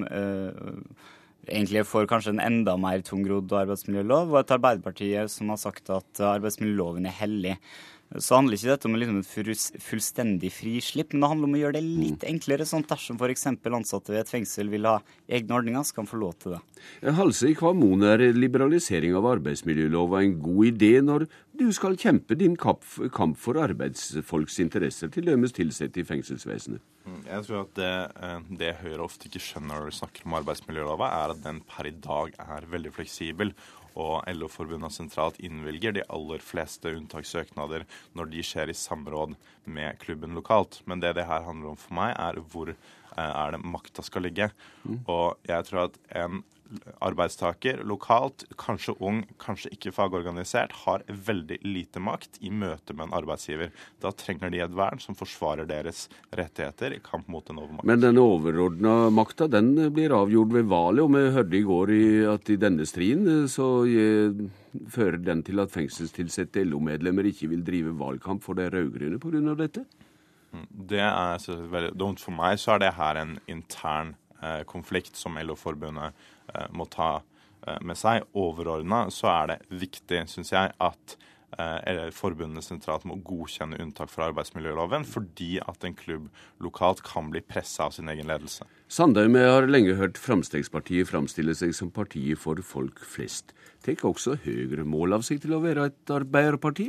egentlig 1.48 1.86
får 1.88 2.08
kanskje 2.10 2.36
en 2.36 2.44
enda 2.44 2.76
mer 2.80 3.02
tungrodd 3.06 3.52
arbeidsmiljølov, 3.62 4.30
og 4.30 4.42
et 4.42 4.54
Arbeiderparti 4.54 5.10
som 5.32 5.50
har 5.52 5.60
sagt 5.60 5.90
at 5.94 6.22
arbeidsmiljøloven 6.32 7.08
er 7.08 7.18
hellig 7.22 7.56
så 8.20 8.36
handler 8.36 8.58
ikke 8.58 8.72
dette 8.72 8.88
om 8.88 8.96
liksom 8.98 9.20
et 9.22 9.80
fullstendig 9.80 10.50
frislipp, 10.52 11.12
men 11.12 11.24
det 11.24 11.30
handler 11.32 11.48
om 11.48 11.56
å 11.56 11.62
gjøre 11.62 11.76
det 11.78 11.84
litt 11.86 12.26
enklere. 12.28 12.66
sånn 12.68 12.84
Dersom 12.88 13.16
f.eks. 13.16 13.46
ansatte 13.48 14.12
ved 14.12 14.20
et 14.20 14.32
fengsel 14.32 14.68
vil 14.72 14.88
ha 14.90 14.98
egne 15.32 15.56
ordninger, 15.56 15.86
så 15.86 15.96
kan 15.96 16.08
de 16.08 16.12
få 16.12 16.20
lov 16.20 16.36
til 16.42 16.56
det. 16.56 16.60
Halse, 17.16 17.48
i 17.48 17.56
hva 17.56 17.72
mon 17.76 18.04
er 18.04 18.24
liberalisering 18.36 19.16
av 19.16 19.30
arbeidsmiljølova 19.36 20.22
en 20.22 20.36
god 20.42 20.72
idé 20.74 20.92
når 21.04 21.26
du 21.56 21.66
skal 21.72 21.96
kjempe 22.00 22.36
din 22.36 22.56
kamp 22.56 22.84
for 23.40 23.60
arbeidsfolks 23.60 24.58
interesser, 24.64 25.12
til 25.12 25.28
dømes 25.28 25.54
tilsatte 25.56 26.02
i 26.02 26.08
fengselsvesenet? 26.08 26.82
Mm, 27.02 27.20
jeg 27.26 27.46
tror 27.46 27.62
at 27.64 27.76
det, 27.78 27.92
eh, 28.22 28.40
det 28.60 28.74
Høyre 28.82 29.04
ofte 29.06 29.28
ikke 29.28 29.42
skjønner 29.42 29.80
når 29.80 29.90
de 29.90 30.00
snakker 30.00 30.26
om 30.26 30.36
arbeidsmiljølova, 30.38 31.08
er 31.22 31.34
at 31.34 31.44
den 31.44 31.62
per 31.66 31.88
i 31.88 31.94
dag 31.96 32.36
er 32.40 32.68
veldig 32.72 32.92
fleksibel 32.94 33.54
og 33.98 34.24
LO-forbundene 34.30 34.92
sentralt 34.92 35.40
innvilger 35.42 35.96
de 35.96 36.06
aller 36.12 36.42
fleste 36.44 36.94
unntakssøknader 36.96 37.86
når 38.16 38.32
de 38.32 38.44
skjer 38.46 38.72
i 38.72 38.76
samråd 38.76 39.36
med 39.64 40.00
klubben 40.02 40.36
lokalt. 40.38 40.80
Men 40.86 41.02
det 41.02 41.14
det 41.18 41.28
her 41.28 41.46
handler 41.46 41.74
om 41.74 41.80
for 41.80 41.96
meg, 41.98 42.14
er 42.16 42.40
hvor 42.52 42.74
er 43.16 43.54
det 43.54 43.62
makta 43.64 44.04
skal 44.06 44.26
ligge. 44.26 44.50
Mm. 44.86 45.02
Og 45.06 45.38
jeg 45.48 45.68
tror 45.68 45.86
at 45.88 46.00
en 46.22 46.42
arbeidstaker 47.04 47.82
lokalt, 47.88 48.44
kanskje 48.60 48.94
ung, 49.04 49.22
kanskje 49.42 49.72
ikke 49.74 49.92
fagorganisert, 49.94 50.74
har 50.84 51.04
veldig 51.08 51.58
lite 51.66 52.02
makt 52.02 52.40
i 52.40 52.52
møte 52.54 52.96
med 52.96 53.08
en 53.08 53.16
arbeidsgiver. 53.20 53.72
Da 54.02 54.12
trenger 54.16 54.52
de 54.52 54.62
et 54.64 54.76
vern 54.76 55.02
som 55.02 55.16
forsvarer 55.18 55.68
deres 55.68 56.06
rettigheter 56.32 56.96
i 56.96 57.02
kamp 57.04 57.28
mot 57.32 57.48
en 57.50 57.60
overmakt. 57.62 57.88
Men 57.88 58.04
den 58.04 58.20
overordna 58.22 59.10
makta 59.12 59.48
den 59.52 59.74
blir 59.94 60.14
avgjort 60.16 60.54
ved 60.56 60.70
valget, 60.72 61.04
og 61.04 61.16
vi 61.16 61.36
hørte 61.36 61.58
i 61.58 61.64
går 61.66 61.94
at 62.32 62.52
i 62.52 62.60
denne 62.60 62.88
striden 62.88 63.48
så 63.52 63.68
fører 64.92 65.20
den 65.20 65.42
til 65.44 65.60
at 65.62 65.72
fengselstilsatte 65.74 66.64
LO-medlemmer 66.64 67.28
ikke 67.28 67.50
vil 67.52 67.66
drive 67.66 67.92
valgkamp 67.98 68.44
for 68.44 68.58
de 68.58 68.70
rød-grønne 68.72 69.20
pga. 69.20 69.42
dette? 69.58 69.84
Det 70.70 71.00
er 71.00 71.64
veldig 71.72 71.94
dumt. 71.98 72.20
For 72.20 72.34
meg 72.36 72.60
så 72.60 72.74
er 72.74 72.84
det 72.84 72.94
her 72.98 73.20
en 73.20 73.38
intern 73.50 74.14
eh, 74.42 74.62
konflikt 74.68 75.16
som 75.16 75.38
LO-forbundet 75.40 76.12
Eh, 76.54 76.70
må 76.76 76.86
ta 76.90 77.20
eh, 77.66 77.78
med 77.84 77.98
seg. 77.98 78.26
Overordna 78.38 79.06
så 79.14 79.30
er 79.32 79.52
det 79.52 79.60
viktig, 79.82 80.24
syns 80.30 80.54
jeg, 80.54 80.74
at 80.78 81.18
forbundet 81.52 82.14
forbundene 82.16 82.62
sentralt 82.64 83.02
må 83.04 83.18
godkjenne 83.28 83.76
unntak 83.84 84.08
fra 84.08 84.30
arbeidsmiljøloven, 84.30 85.02
fordi 85.04 85.58
at 85.60 85.84
en 85.84 85.92
klubb 85.92 86.30
lokalt 86.64 87.02
kan 87.04 87.28
bli 87.28 87.42
pressa 87.44 87.90
av 87.90 87.92
sin 87.92 88.08
egen 88.08 88.30
ledelse. 88.30 88.64
Sandheim 88.88 89.36
har 89.36 89.68
lenge 89.68 89.98
hørt 89.98 90.16
Fremskrittspartiet 90.16 91.10
framstille 91.10 91.52
seg 91.52 91.74
som 91.76 91.90
partiet 91.92 92.40
for 92.40 92.56
folk 92.64 93.04
flest. 93.04 93.52
Tar 93.84 94.00
også 94.08 94.38
Høyre 94.46 94.86
mål 94.88 95.18
av 95.18 95.26
seg 95.28 95.42
til 95.44 95.52
å 95.52 95.60
være 95.60 95.90
et 95.90 96.14
arbeiderparti? 96.16 96.88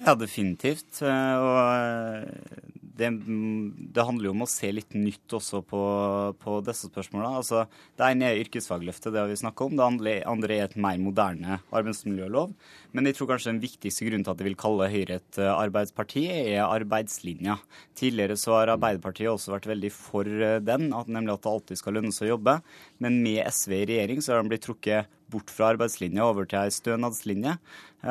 Ja, 0.00 0.16
definitivt. 0.16 1.02
Og 1.04 2.24
det, 3.00 3.08
det, 3.94 4.04
handler 4.04 4.28
jo 4.28 4.34
om 4.34 4.44
å 4.44 4.50
se 4.50 4.70
litt 4.72 4.94
nytt 4.96 5.34
også 5.36 5.62
på, 5.66 5.80
på 6.40 6.56
disse 6.66 6.90
spørsmålene. 6.90 7.40
Altså, 7.40 7.64
det 7.98 8.10
ene 8.10 8.28
er 8.28 8.40
yrkesfagløftet, 8.42 9.12
det 9.14 9.22
har 9.22 9.30
vi 9.30 9.38
snakka 9.40 9.66
om. 9.66 9.76
Det 9.78 10.18
andre 10.28 10.56
er 10.58 10.66
et 10.66 10.76
mer 10.80 11.00
moderne 11.00 11.60
arbeidsmiljølov. 11.72 12.52
Men 12.96 13.08
jeg 13.08 13.16
tror 13.18 13.32
kanskje 13.32 13.52
den 13.54 13.62
viktigste 13.62 14.08
grunnen 14.08 14.26
til 14.26 14.34
at 14.34 14.42
jeg 14.42 14.50
vil 14.50 14.58
kalle 14.60 14.90
Høyre 14.90 15.20
et 15.20 15.40
eh, 15.40 15.52
arbeidsparti, 15.52 16.26
er 16.54 16.64
arbeidslinja. 16.66 17.56
Tidligere 17.98 18.36
så 18.40 18.58
har 18.58 18.74
Arbeiderpartiet 18.74 19.30
også 19.32 19.54
vært 19.54 19.70
veldig 19.70 19.92
for 19.94 20.28
eh, 20.28 20.58
den, 20.64 20.90
at 20.96 21.10
nemlig 21.10 21.36
at 21.36 21.46
det 21.46 21.54
alltid 21.54 21.80
skal 21.80 21.98
lønne 21.98 22.14
seg 22.14 22.28
å 22.28 22.34
jobbe. 22.34 22.58
Men 23.00 23.22
med 23.24 23.44
SV 23.46 23.76
i 23.80 23.86
regjering 23.94 24.20
så 24.24 24.34
har 24.34 24.44
den 24.44 24.52
blitt 24.52 24.66
trukket 24.66 25.19
bort 25.30 25.52
fra 25.54 25.70
arbeidslinja 25.74 26.26
over 26.26 26.48
til 26.50 26.60
ei 26.62 26.74
stønadslinje. 26.74 27.56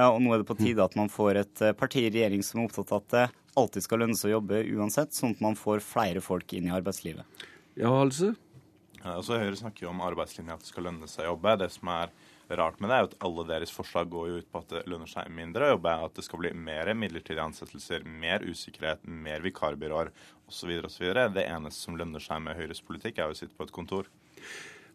Og 0.05 0.19
nå 0.23 0.33
er 0.33 0.41
det 0.41 0.49
på 0.49 0.57
tide 0.59 0.85
at 0.85 0.97
man 0.99 1.11
får 1.11 1.41
et 1.43 1.63
parti 1.79 2.05
i 2.05 2.11
regjering 2.13 2.43
som 2.45 2.61
er 2.61 2.69
opptatt 2.69 2.93
av 2.93 3.03
at 3.03 3.15
det 3.15 3.25
alltid 3.59 3.85
skal 3.85 4.03
lønne 4.03 4.17
seg 4.17 4.31
å 4.31 4.37
jobbe 4.37 4.61
uansett, 4.77 5.15
sånn 5.15 5.35
at 5.35 5.41
man 5.43 5.57
får 5.59 5.81
flere 5.83 6.21
folk 6.23 6.53
inn 6.55 6.69
i 6.69 6.75
arbeidslivet. 6.75 7.47
Ja, 7.79 7.91
altså? 7.91 8.33
Ja, 8.99 9.15
altså, 9.15 9.37
Høyre 9.39 9.55
snakker 9.55 9.85
jo 9.85 9.93
om 9.93 10.01
arbeidslinja, 10.03 10.57
at 10.57 10.65
det 10.65 10.71
skal 10.71 10.89
lønne 10.89 11.07
seg 11.07 11.25
å 11.25 11.33
jobbe. 11.33 11.55
Det 11.61 11.69
som 11.71 11.91
er 11.93 12.11
rart 12.59 12.79
med 12.81 12.89
det, 12.89 12.95
er 12.97 13.03
jo 13.03 13.09
at 13.11 13.19
alle 13.27 13.45
deres 13.47 13.71
forslag 13.73 14.09
går 14.11 14.25
jo 14.27 14.39
ut 14.41 14.49
på 14.51 14.63
at 14.63 14.73
det 14.73 14.81
lønner 14.91 15.09
seg 15.09 15.29
mindre 15.31 15.67
å 15.67 15.75
jobbe, 15.75 15.93
at 16.07 16.17
det 16.17 16.25
skal 16.25 16.41
bli 16.41 16.51
mer 16.67 16.91
midlertidige 16.97 17.45
ansettelser, 17.45 18.03
mer 18.03 18.43
usikkerhet, 18.43 19.05
mer 19.05 19.45
vikarbyråer 19.45 20.11
osv. 20.49 20.73
osv. 20.89 21.05
Det 21.35 21.45
eneste 21.45 21.79
som 21.79 21.99
lønner 21.99 22.23
seg 22.23 22.43
med 22.43 22.59
Høyres 22.59 22.83
politikk, 22.83 23.21
er 23.21 23.31
å 23.31 23.37
sitte 23.37 23.55
på 23.55 23.67
et 23.69 23.75
kontor. 23.75 24.09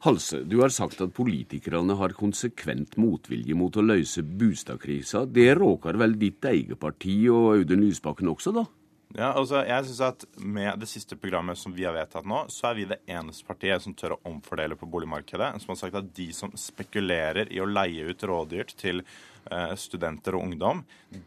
Halse, 0.04 0.42
du 0.44 0.58
har 0.60 0.68
sagt 0.68 0.98
at 1.00 1.14
politikerne 1.16 1.94
har 1.96 2.12
konsekvent 2.12 2.98
motvilje 3.00 3.54
mot 3.56 3.72
å 3.72 3.84
løse 3.86 4.20
bostadkrisa. 4.20 5.22
Det 5.24 5.54
råker 5.56 5.96
vel 5.96 6.18
ditt 6.20 6.44
eget 6.44 6.76
parti 6.76 7.22
og 7.32 7.54
Audun 7.54 7.86
Lysbakken 7.86 8.28
også, 8.28 8.52
da? 8.52 8.66
Ja, 9.14 9.28
altså 9.30 9.60
jeg 9.62 9.84
synes 9.86 10.00
at 10.02 10.24
Med 10.42 10.80
det 10.82 10.88
siste 10.90 11.14
programmet 11.14 11.58
som 11.60 11.74
vi 11.74 11.84
har 11.86 11.94
vedtatt 11.94 12.26
nå, 12.26 12.44
så 12.50 12.70
er 12.70 12.78
vi 12.80 12.88
det 12.90 12.98
eneste 13.06 13.46
partiet 13.46 13.84
som 13.84 13.94
tør 13.94 14.16
å 14.16 14.22
omfordele 14.32 14.78
på 14.78 14.88
boligmarkedet. 14.90 15.52
Som 15.62 15.74
har 15.74 15.78
sagt 15.84 16.00
at 16.00 16.10
de 16.16 16.32
som 16.34 16.50
spekulerer 16.58 17.52
i 17.54 17.62
å 17.62 17.68
leie 17.70 18.10
ut 18.10 18.26
rådyrt 18.26 18.74
til 18.80 19.04
Eh, 19.52 19.74
studenter 19.76 20.32
og 20.38 20.46
ungdom, 20.46 20.78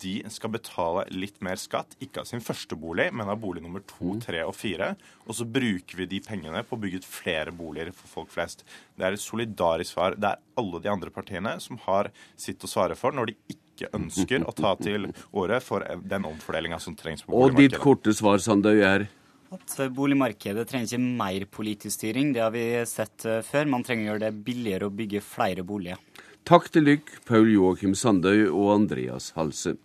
de 0.01 0.15
skal 0.33 0.49
betale 0.49 1.03
litt 1.13 1.37
mer 1.45 1.59
skatt. 1.61 1.93
Ikke 2.01 2.23
av 2.23 2.29
sin 2.29 2.41
første 2.41 2.73
bolig, 2.79 3.11
men 3.13 3.29
av 3.29 3.37
bolig 3.43 3.61
nummer 3.61 3.83
to, 3.85 4.15
mm. 4.15 4.23
tre 4.25 4.41
og 4.47 4.55
fire. 4.57 4.95
Og 5.27 5.37
så 5.37 5.45
bruker 5.45 6.01
vi 6.01 6.09
de 6.09 6.21
pengene 6.25 6.63
på 6.65 6.73
å 6.77 6.81
bygge 6.81 7.03
ut 7.03 7.09
flere 7.09 7.53
boliger 7.53 7.93
for 7.93 8.09
folk 8.15 8.33
flest. 8.33 8.65
Det 8.97 9.05
er 9.05 9.13
et 9.13 9.21
solidarisk 9.21 9.93
svar. 9.93 10.17
Det 10.17 10.31
er 10.31 10.41
alle 10.57 10.81
de 10.81 10.89
andre 10.89 11.13
partiene 11.13 11.53
som 11.61 11.77
har 11.85 12.09
sitt 12.33 12.65
å 12.65 12.71
svare 12.71 12.97
for 12.97 13.13
når 13.13 13.31
de 13.31 13.37
ikke 13.53 13.66
ønsker 13.85 14.43
å 14.47 14.53
ta 14.57 14.73
til 14.81 15.09
året 15.31 15.63
for 15.63 15.85
den 15.85 16.25
omfordelinga 16.27 16.79
som 16.81 16.95
trengs 16.97 17.23
på 17.23 17.31
boligmarkedet. 17.31 17.53
Og 17.53 17.61
ditt 17.61 17.81
korte 17.83 18.13
svar, 18.17 18.41
Sandøy, 18.43 18.81
er? 18.81 19.07
At 19.53 19.75
boligmarkedet 19.95 20.65
trenger 20.67 20.89
ikke 20.89 21.17
mer 21.21 21.45
politisk 21.59 21.95
styring. 21.99 22.33
Det 22.35 22.41
har 22.43 22.51
vi 22.51 22.65
sett 22.89 23.23
eh, 23.29 23.43
før. 23.45 23.69
Man 23.71 23.85
trenger 23.87 24.03
å 24.03 24.09
gjøre 24.11 24.25
det 24.25 24.45
billigere 24.47 24.89
å 24.89 24.95
bygge 24.97 25.21
flere 25.23 25.63
boliger. 25.67 26.01
Takk 26.47 26.67
til 26.71 26.87
dykk, 26.87 27.13
Paul 27.27 27.47
Joakim 27.51 27.93
Sandøy 27.95 28.47
og 28.47 28.73
Andreas 28.73 29.33
Halse. 29.35 29.75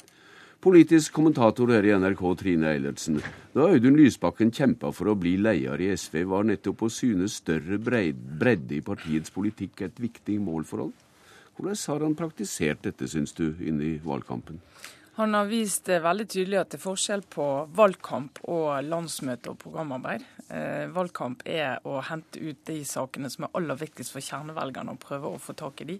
Politisk 0.62 1.16
kommentator 1.16 1.72
her 1.74 1.82
i 1.82 1.94
NRK, 1.98 2.20
Trine 2.38 2.68
Eilertsen. 2.70 3.16
Da 3.50 3.64
Audun 3.66 3.96
Lysbakken 3.98 4.52
kjempa 4.54 4.92
for 4.94 5.10
å 5.10 5.16
bli 5.18 5.32
leder 5.42 5.82
i 5.82 5.88
SV, 5.90 6.20
var 6.30 6.46
nettopp 6.46 6.84
å 6.86 6.90
synes 6.92 7.40
større 7.40 7.80
bredde 7.82 8.76
i 8.76 8.84
partiets 8.86 9.34
politikk 9.34 9.82
et 9.88 9.98
viktig 9.98 10.38
målforhold. 10.38 10.94
Hvordan 11.62 11.78
har 11.86 12.00
han 12.02 12.14
praktisert 12.18 12.82
dette, 12.82 13.06
syns 13.06 13.36
du, 13.38 13.52
inn 13.62 13.78
i 13.78 13.92
valgkampen? 14.02 14.58
Han 15.14 15.36
har 15.36 15.46
vist 15.46 15.86
veldig 15.86 16.24
tydelig 16.26 16.58
at 16.58 16.72
det 16.72 16.80
er 16.80 16.82
forskjell 16.82 17.22
på 17.30 17.44
valgkamp 17.78 18.40
og 18.50 18.80
landsmøte 18.82 19.52
og 19.52 19.60
programarbeid. 19.60 20.24
Eh, 20.48 20.88
valgkamp 20.90 21.44
er 21.46 21.84
å 21.86 22.00
hente 22.08 22.40
ut 22.42 22.64
de 22.66 22.80
sakene 22.88 23.30
som 23.30 23.46
er 23.46 23.52
aller 23.60 23.78
viktigst 23.78 24.10
for 24.16 24.24
kjernevelgerne, 24.24 24.96
og 24.96 25.04
prøve 25.04 25.30
å 25.30 25.38
få 25.38 25.54
tak 25.54 25.84
i 25.84 25.90
de. 25.92 25.98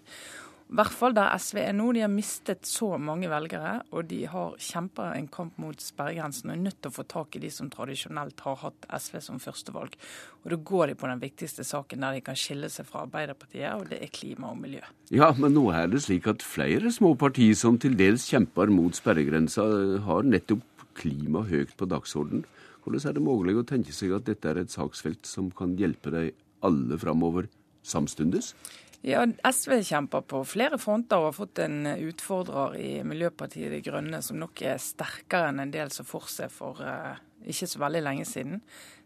I 0.73 0.77
hvert 0.79 0.95
fall 0.97 1.13
der 1.13 1.29
SV 1.37 1.59
er 1.61 1.73
nå. 1.77 1.91
De 1.93 2.01
har 2.01 2.09
mistet 2.09 2.65
så 2.65 2.95
mange 2.97 3.27
velgere, 3.29 3.75
og 3.93 4.07
de 4.09 4.23
har 4.25 4.55
kjempa 4.57 5.11
en 5.13 5.27
kamp 5.29 5.59
mot 5.61 5.77
sperregrensen 5.77 6.49
og 6.49 6.55
er 6.55 6.63
nødt 6.63 6.79
til 6.81 6.89
å 6.89 6.95
få 6.95 7.03
tak 7.11 7.37
i 7.37 7.41
de 7.43 7.51
som 7.53 7.67
tradisjonelt 7.69 8.41
har 8.41 8.57
hatt 8.63 8.87
SV 8.89 9.19
som 9.21 9.37
førstevalg. 9.43 9.93
Og 10.41 10.49
Da 10.49 10.57
går 10.57 10.87
de 10.89 10.95
på 10.97 11.11
den 11.11 11.21
viktigste 11.21 11.61
saken 11.61 12.01
der 12.01 12.17
de 12.17 12.25
kan 12.25 12.39
skille 12.41 12.71
seg 12.73 12.87
fra 12.89 13.03
Arbeiderpartiet, 13.05 13.69
og 13.69 13.85
det 13.91 14.01
er 14.01 14.09
klima 14.17 14.49
og 14.49 14.57
miljø. 14.63 14.81
Ja, 15.13 15.29
men 15.37 15.53
nå 15.53 15.67
er 15.77 15.93
det 15.93 16.01
slik 16.07 16.25
at 16.31 16.41
flere 16.41 16.89
små 16.89 17.13
partier 17.21 17.53
som 17.53 17.77
til 17.77 17.93
dels 17.93 18.25
kjemper 18.33 18.73
mot 18.73 18.97
sperregrensa, 18.97 19.69
har 20.09 20.25
nettopp 20.25 20.65
klima 20.97 21.45
høyt 21.45 21.77
på 21.77 21.85
dagsorden. 21.85 22.47
Hvordan 22.81 23.11
er 23.11 23.13
det 23.13 23.29
mulig 23.29 23.53
å 23.61 23.67
tenke 23.69 23.93
seg 23.93 24.17
at 24.17 24.25
dette 24.25 24.49
er 24.49 24.63
et 24.63 24.73
saksfelt 24.73 25.29
som 25.29 25.53
kan 25.53 25.77
hjelpe 25.77 26.09
deg 26.09 26.33
alle 26.65 26.97
framover 26.97 27.45
samstundes? 27.85 28.55
Ja, 29.03 29.25
SV 29.43 29.81
kjemper 29.83 30.21
på 30.23 30.39
flere 30.47 30.77
fronter 30.79 31.19
og 31.19 31.25
har 31.27 31.35
fått 31.35 31.59
en 31.59 31.89
utfordrer 31.91 32.77
i 32.79 32.91
Miljøpartiet 33.03 33.73
De 33.73 33.81
Grønne 33.83 34.21
som 34.23 34.37
nok 34.39 34.61
er 34.63 34.79
sterkere 34.79 35.49
enn 35.51 35.59
en 35.59 35.73
del 35.73 35.91
som 35.91 36.07
for 36.07 36.29
seg 36.31 36.47
for 36.53 36.79
uh, 36.79 37.17
ikke 37.43 37.67
så 37.67 37.81
veldig 37.83 38.03
lenge 38.05 38.23
siden. 38.29 38.61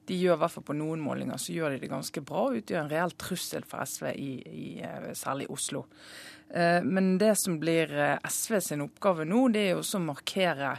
De 0.05 0.19
gjør 0.21 0.37
i 0.37 0.41
hvert 0.43 0.53
fall 0.53 0.67
på 0.69 0.77
noen 0.77 1.01
målinger 1.01 1.41
så 1.41 1.55
gjør 1.55 1.73
de 1.73 1.81
det 1.81 1.89
ganske 1.89 2.21
bra 2.29 2.45
og 2.45 2.59
utgjør 2.59 2.83
en 2.83 2.93
reell 2.93 3.17
trussel 3.17 3.65
for 3.65 3.81
SV 3.89 4.11
i, 4.13 4.31
i 4.45 4.69
særlig 5.17 5.49
i 5.49 5.53
Oslo. 5.57 5.87
Uh, 6.53 6.85
men 6.85 7.15
det 7.17 7.33
som 7.41 7.57
blir 7.57 7.89
SV 8.21 8.59
sin 8.67 8.85
oppgave 8.85 9.25
nå, 9.25 9.47
det 9.49 9.65
er 9.65 9.73
jo 9.73 9.81
også 9.81 9.97
å 9.97 10.09
markere 10.11 10.75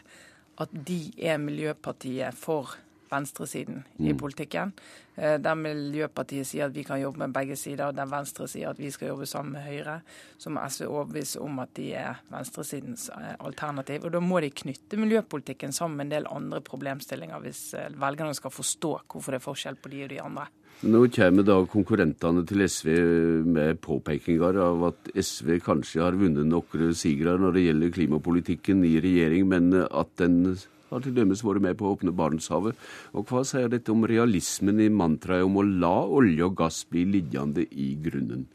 at 0.63 0.79
de 0.87 1.03
er 1.19 1.43
Miljøpartiet 1.43 2.39
for 2.39 2.79
venstresiden 3.11 3.85
i 3.99 4.13
mm. 4.13 4.19
politikken. 4.19 4.73
Eh, 5.17 5.37
der 5.43 5.57
Miljøpartiet 5.59 6.47
sier 6.47 6.69
at 6.69 6.75
vi 6.77 6.85
kan 6.87 7.01
jobbe 7.01 7.25
med 7.25 7.35
begge 7.35 7.57
sider, 7.59 7.91
der 7.93 8.11
Venstre 8.11 8.47
sier 8.51 8.71
at 8.71 8.79
vi 8.79 8.91
skal 8.95 9.13
jobbe 9.13 9.27
sammen 9.27 9.57
med 9.57 9.67
Høyre, 9.67 9.99
så 10.39 10.53
må 10.53 10.63
SV 10.69 10.87
overbevise 10.87 11.43
om 11.43 11.59
at 11.65 11.73
de 11.79 11.89
er 11.99 12.21
venstresidens 12.31 13.09
eh, 13.15 13.35
alternativ. 13.41 14.07
Og 14.07 14.15
Da 14.15 14.23
må 14.23 14.41
de 14.45 14.51
knytte 14.51 15.01
miljøpolitikken 15.01 15.73
sammen 15.73 15.99
med 15.99 16.09
en 16.09 16.17
del 16.19 16.31
andre 16.31 16.63
problemstillinger, 16.63 17.43
hvis 17.43 17.73
eh, 17.75 17.91
velgerne 17.99 18.37
skal 18.39 18.55
forstå 18.55 18.95
hvorfor 19.09 19.35
det 19.35 19.43
er 19.43 19.49
forskjell 19.49 19.83
på 19.83 19.93
de 19.95 20.05
og 20.07 20.15
de 20.15 20.23
andre. 20.23 20.49
Nå 20.87 21.01
kommer 21.11 21.43
da 21.43 21.57
konkurrentene 21.67 22.45
til 22.47 22.63
SV 22.71 22.89
med 23.51 23.81
påpekinger 23.83 24.61
av 24.63 24.85
at 24.93 25.09
SV 25.11 25.57
kanskje 25.67 26.05
har 26.05 26.15
vunnet 26.15 26.47
noen 26.47 26.93
sigre 26.95 27.35
når 27.35 27.57
det 27.57 27.65
gjelder 27.65 27.95
klimapolitikken 27.97 28.85
i 28.87 29.01
regjering, 29.03 29.49
men 29.51 29.75
at 29.75 30.13
den 30.23 30.55
har 30.91 31.05
til 31.05 31.17
dømes 31.17 31.45
vært 31.45 31.65
med 31.65 31.79
på 31.79 31.89
å 31.89 31.97
åpne 31.97 32.15
Barentshavet. 32.17 32.79
Og 33.15 33.27
hva 33.31 33.45
sier 33.47 33.71
dette 33.73 33.93
om 33.95 34.07
realismen 34.09 34.81
i 34.81 34.91
mantraet 34.93 35.47
om 35.47 35.61
å 35.61 35.67
la 35.67 35.97
olje 36.05 36.47
og 36.47 36.57
gass 36.63 36.85
bli 36.89 37.07
liggende 37.09 37.67
i 37.71 37.93
grunnen? 38.03 38.47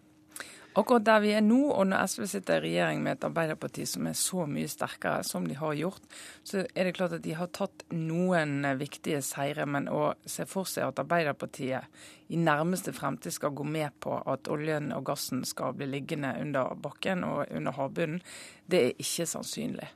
Akkurat 0.74 1.04
der 1.06 1.20
vi 1.22 1.34
er 1.38 1.44
nå, 1.46 1.60
og 1.70 1.86
når 1.86 2.08
SV 2.10 2.24
sitter 2.32 2.64
i 2.64 2.72
regjering 2.72 3.04
med 3.06 3.20
et 3.20 3.26
Arbeiderparti 3.28 3.84
som 3.86 4.08
er 4.10 4.16
så 4.18 4.48
mye 4.50 4.70
sterkere 4.72 5.22
som 5.28 5.46
de 5.46 5.54
har 5.60 5.76
gjort, 5.78 6.08
så 6.42 6.64
er 6.66 6.88
det 6.88 6.96
klart 6.98 7.14
at 7.20 7.22
de 7.22 7.36
har 7.38 7.52
tatt 7.54 7.86
noen 7.94 8.66
viktige 8.80 9.22
seire. 9.22 9.68
Men 9.70 9.86
å 9.86 10.16
se 10.26 10.48
for 10.50 10.66
seg 10.70 10.88
at 10.88 11.04
Arbeiderpartiet 11.04 11.86
i 12.34 12.40
nærmeste 12.42 12.94
fremtid 12.96 13.34
skal 13.36 13.54
gå 13.54 13.66
med 13.68 13.94
på 14.02 14.16
at 14.30 14.50
oljen 14.52 14.92
og 14.96 15.06
gassen 15.08 15.44
skal 15.46 15.76
bli 15.78 15.88
liggende 15.92 16.34
under 16.42 16.74
bakken 16.82 17.24
og 17.28 17.46
under 17.54 17.76
havbunnen, 17.78 18.22
det 18.66 18.80
er 18.80 19.04
ikke 19.04 19.28
sannsynlig. 19.30 19.90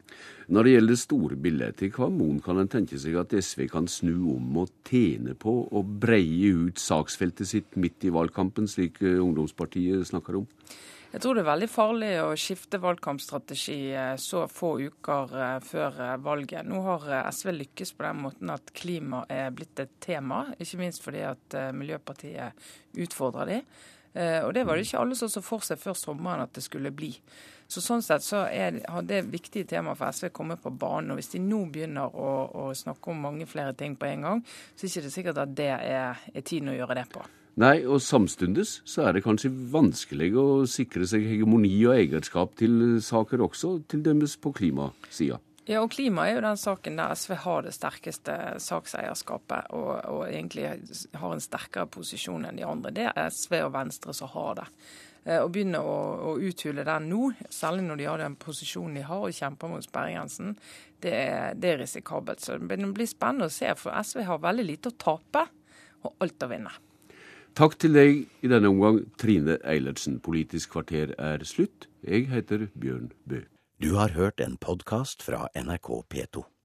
Når 0.48 0.64
det 0.64 0.74
gjelder 0.74 0.94
det 0.94 1.02
store 1.02 1.38
bildet, 1.44 1.82
i 1.84 1.90
hva 1.92 2.10
mon 2.14 2.42
kan 2.44 2.60
en 2.62 2.70
tenke 2.72 3.00
seg 3.02 3.18
at 3.20 3.34
SV 3.34 3.66
kan 3.72 3.88
snu 3.92 4.14
om 4.36 4.62
og 4.64 4.72
tjene 4.88 5.34
på 5.40 5.56
å 5.72 5.84
breie 5.84 6.54
ut 6.68 6.80
saksfeltet 6.82 7.50
sitt 7.50 7.80
midt 7.80 8.06
i 8.08 8.14
valgkampen, 8.14 8.70
slik 8.70 9.02
ungdomspartiet 9.02 10.08
snakker 10.12 10.44
om? 10.44 10.48
Jeg 11.08 11.22
tror 11.24 11.38
det 11.38 11.46
er 11.46 11.48
veldig 11.48 11.68
farlig 11.72 12.08
å 12.20 12.32
skifte 12.36 12.82
valgkampstrategi 12.84 13.78
eh, 13.96 14.16
så 14.20 14.42
få 14.52 14.74
uker 14.90 15.36
eh, 15.40 15.60
før 15.64 16.02
eh, 16.04 16.16
valget. 16.20 16.68
Nå 16.68 16.82
har 16.84 17.06
SV 17.32 17.54
lykkes 17.56 17.94
på 17.96 18.04
den 18.04 18.20
måten 18.26 18.52
at 18.52 18.74
klima 18.76 19.22
er 19.32 19.54
blitt 19.56 19.80
et 19.80 19.94
tema, 20.04 20.44
ikke 20.60 20.82
minst 20.82 21.06
fordi 21.06 21.24
at 21.30 21.56
Miljøpartiet 21.78 22.68
utfordrer 23.00 23.54
de. 23.54 23.62
Og 24.18 24.50
det 24.56 24.64
var 24.66 24.80
det 24.80 24.88
ikke 24.88 25.02
alle 25.04 25.16
som 25.20 25.30
så 25.30 25.44
for 25.46 25.62
seg 25.62 25.78
før 25.78 25.94
sommeren 25.94 26.42
at 26.42 26.56
det 26.58 26.64
skulle 26.66 26.90
bli. 26.96 27.12
Så 27.70 27.84
Sånn 27.84 28.02
sett 28.02 28.26
så 28.26 28.46
er 28.50 28.80
det 29.06 29.20
viktige 29.30 29.68
temaet 29.70 30.00
for 30.00 30.10
SV 30.10 30.32
kommet 30.34 30.64
på 30.64 30.72
banen. 30.74 31.12
og 31.14 31.20
Hvis 31.20 31.36
de 31.36 31.44
nå 31.44 31.60
begynner 31.70 32.10
å, 32.10 32.32
å, 32.50 32.70
snakke 32.74 33.14
om 33.14 33.22
mange 33.28 33.46
flere 33.46 33.76
ting 33.78 33.94
på 34.00 34.10
en 34.10 34.26
gang, 34.26 34.46
så 34.74 34.88
er 34.88 34.90
det 34.90 34.96
ikke 34.96 35.18
sikkert 35.20 35.44
at 35.44 35.58
det 35.60 35.70
er, 35.76 36.18
er 36.34 36.48
tiden 36.48 36.74
å 36.74 36.80
gjøre 36.80 36.98
det 36.98 37.06
på. 37.14 37.28
Nei, 37.58 37.80
og 37.90 38.04
samstundes 38.06 38.84
så 38.86 39.08
er 39.08 39.16
det 39.16 39.24
kanskje 39.26 39.50
vanskelig 39.74 40.28
å 40.38 40.48
sikre 40.70 41.08
seg 41.10 41.24
hegemoni 41.26 41.72
og 41.88 41.96
eierskap 41.96 42.54
til 42.60 43.00
saker 43.02 43.42
også, 43.48 43.80
til 43.90 44.04
dømmes 44.06 44.36
på 44.44 44.52
klimasida. 44.60 45.40
Ja, 45.68 45.82
og 45.82 45.90
klima 45.92 46.28
er 46.28 46.38
jo 46.38 46.44
den 46.46 46.60
saken 46.62 47.02
der 47.02 47.16
SV 47.18 47.34
har 47.44 47.66
det 47.66 47.74
sterkeste 47.76 48.38
sakseierskapet 48.62 49.74
og, 49.76 49.90
og 50.06 50.22
egentlig 50.30 50.70
har 51.18 51.34
en 51.34 51.44
sterkere 51.44 51.90
posisjon 51.92 52.46
enn 52.46 52.62
de 52.62 52.64
andre. 52.64 52.94
Det 52.94 53.10
er 53.10 53.34
SV 53.34 53.58
og 53.66 53.74
Venstre 53.74 54.16
som 54.16 54.32
har 54.38 54.62
det. 54.62 54.70
Å 55.42 55.50
begynne 55.52 55.82
å, 55.84 56.00
å, 56.30 56.38
uthule 56.40 56.86
den 56.88 57.10
nå, 57.10 57.34
særlig 57.52 57.84
når 57.90 58.00
de 58.00 58.08
har 58.08 58.22
den 58.22 58.38
posisjonen 58.40 59.02
de 59.02 59.08
har 59.10 59.26
og 59.28 59.36
kjemper 59.36 59.74
mot 59.74 59.84
sperregrensen, 59.84 60.54
det 61.04 61.20
det 61.60 61.74
er 61.74 61.82
risikabelt. 61.82 62.40
Så 62.40 62.62
det 62.62 62.78
blir 62.86 63.10
spennende 63.10 63.50
å 63.50 63.52
se, 63.52 63.74
for 63.82 63.98
SV 63.98 64.24
har 64.30 64.46
veldig 64.46 64.70
lite 64.76 64.94
å 64.94 65.02
tape 65.10 65.50
og 66.06 66.14
alt 66.24 66.46
å 66.46 66.54
vinne. 66.54 66.82
Takk 67.58 67.74
til 67.82 67.96
deg 67.96 68.20
i 68.46 68.50
denne 68.52 68.70
omgang, 68.70 69.00
Trine 69.18 69.56
Eilertsen. 69.66 70.20
Politisk 70.22 70.76
kvarter 70.76 71.16
er 71.18 71.42
slutt. 71.42 71.88
Jeg 72.06 72.28
heter 72.30 72.68
Bjørn 72.78 73.10
Bø. 73.26 73.40
Du 73.82 73.96
har 73.98 74.14
hørt 74.14 74.44
en 74.46 74.60
podkast 74.62 75.26
fra 75.26 75.48
NRK 75.58 75.90
P2. 76.14 76.44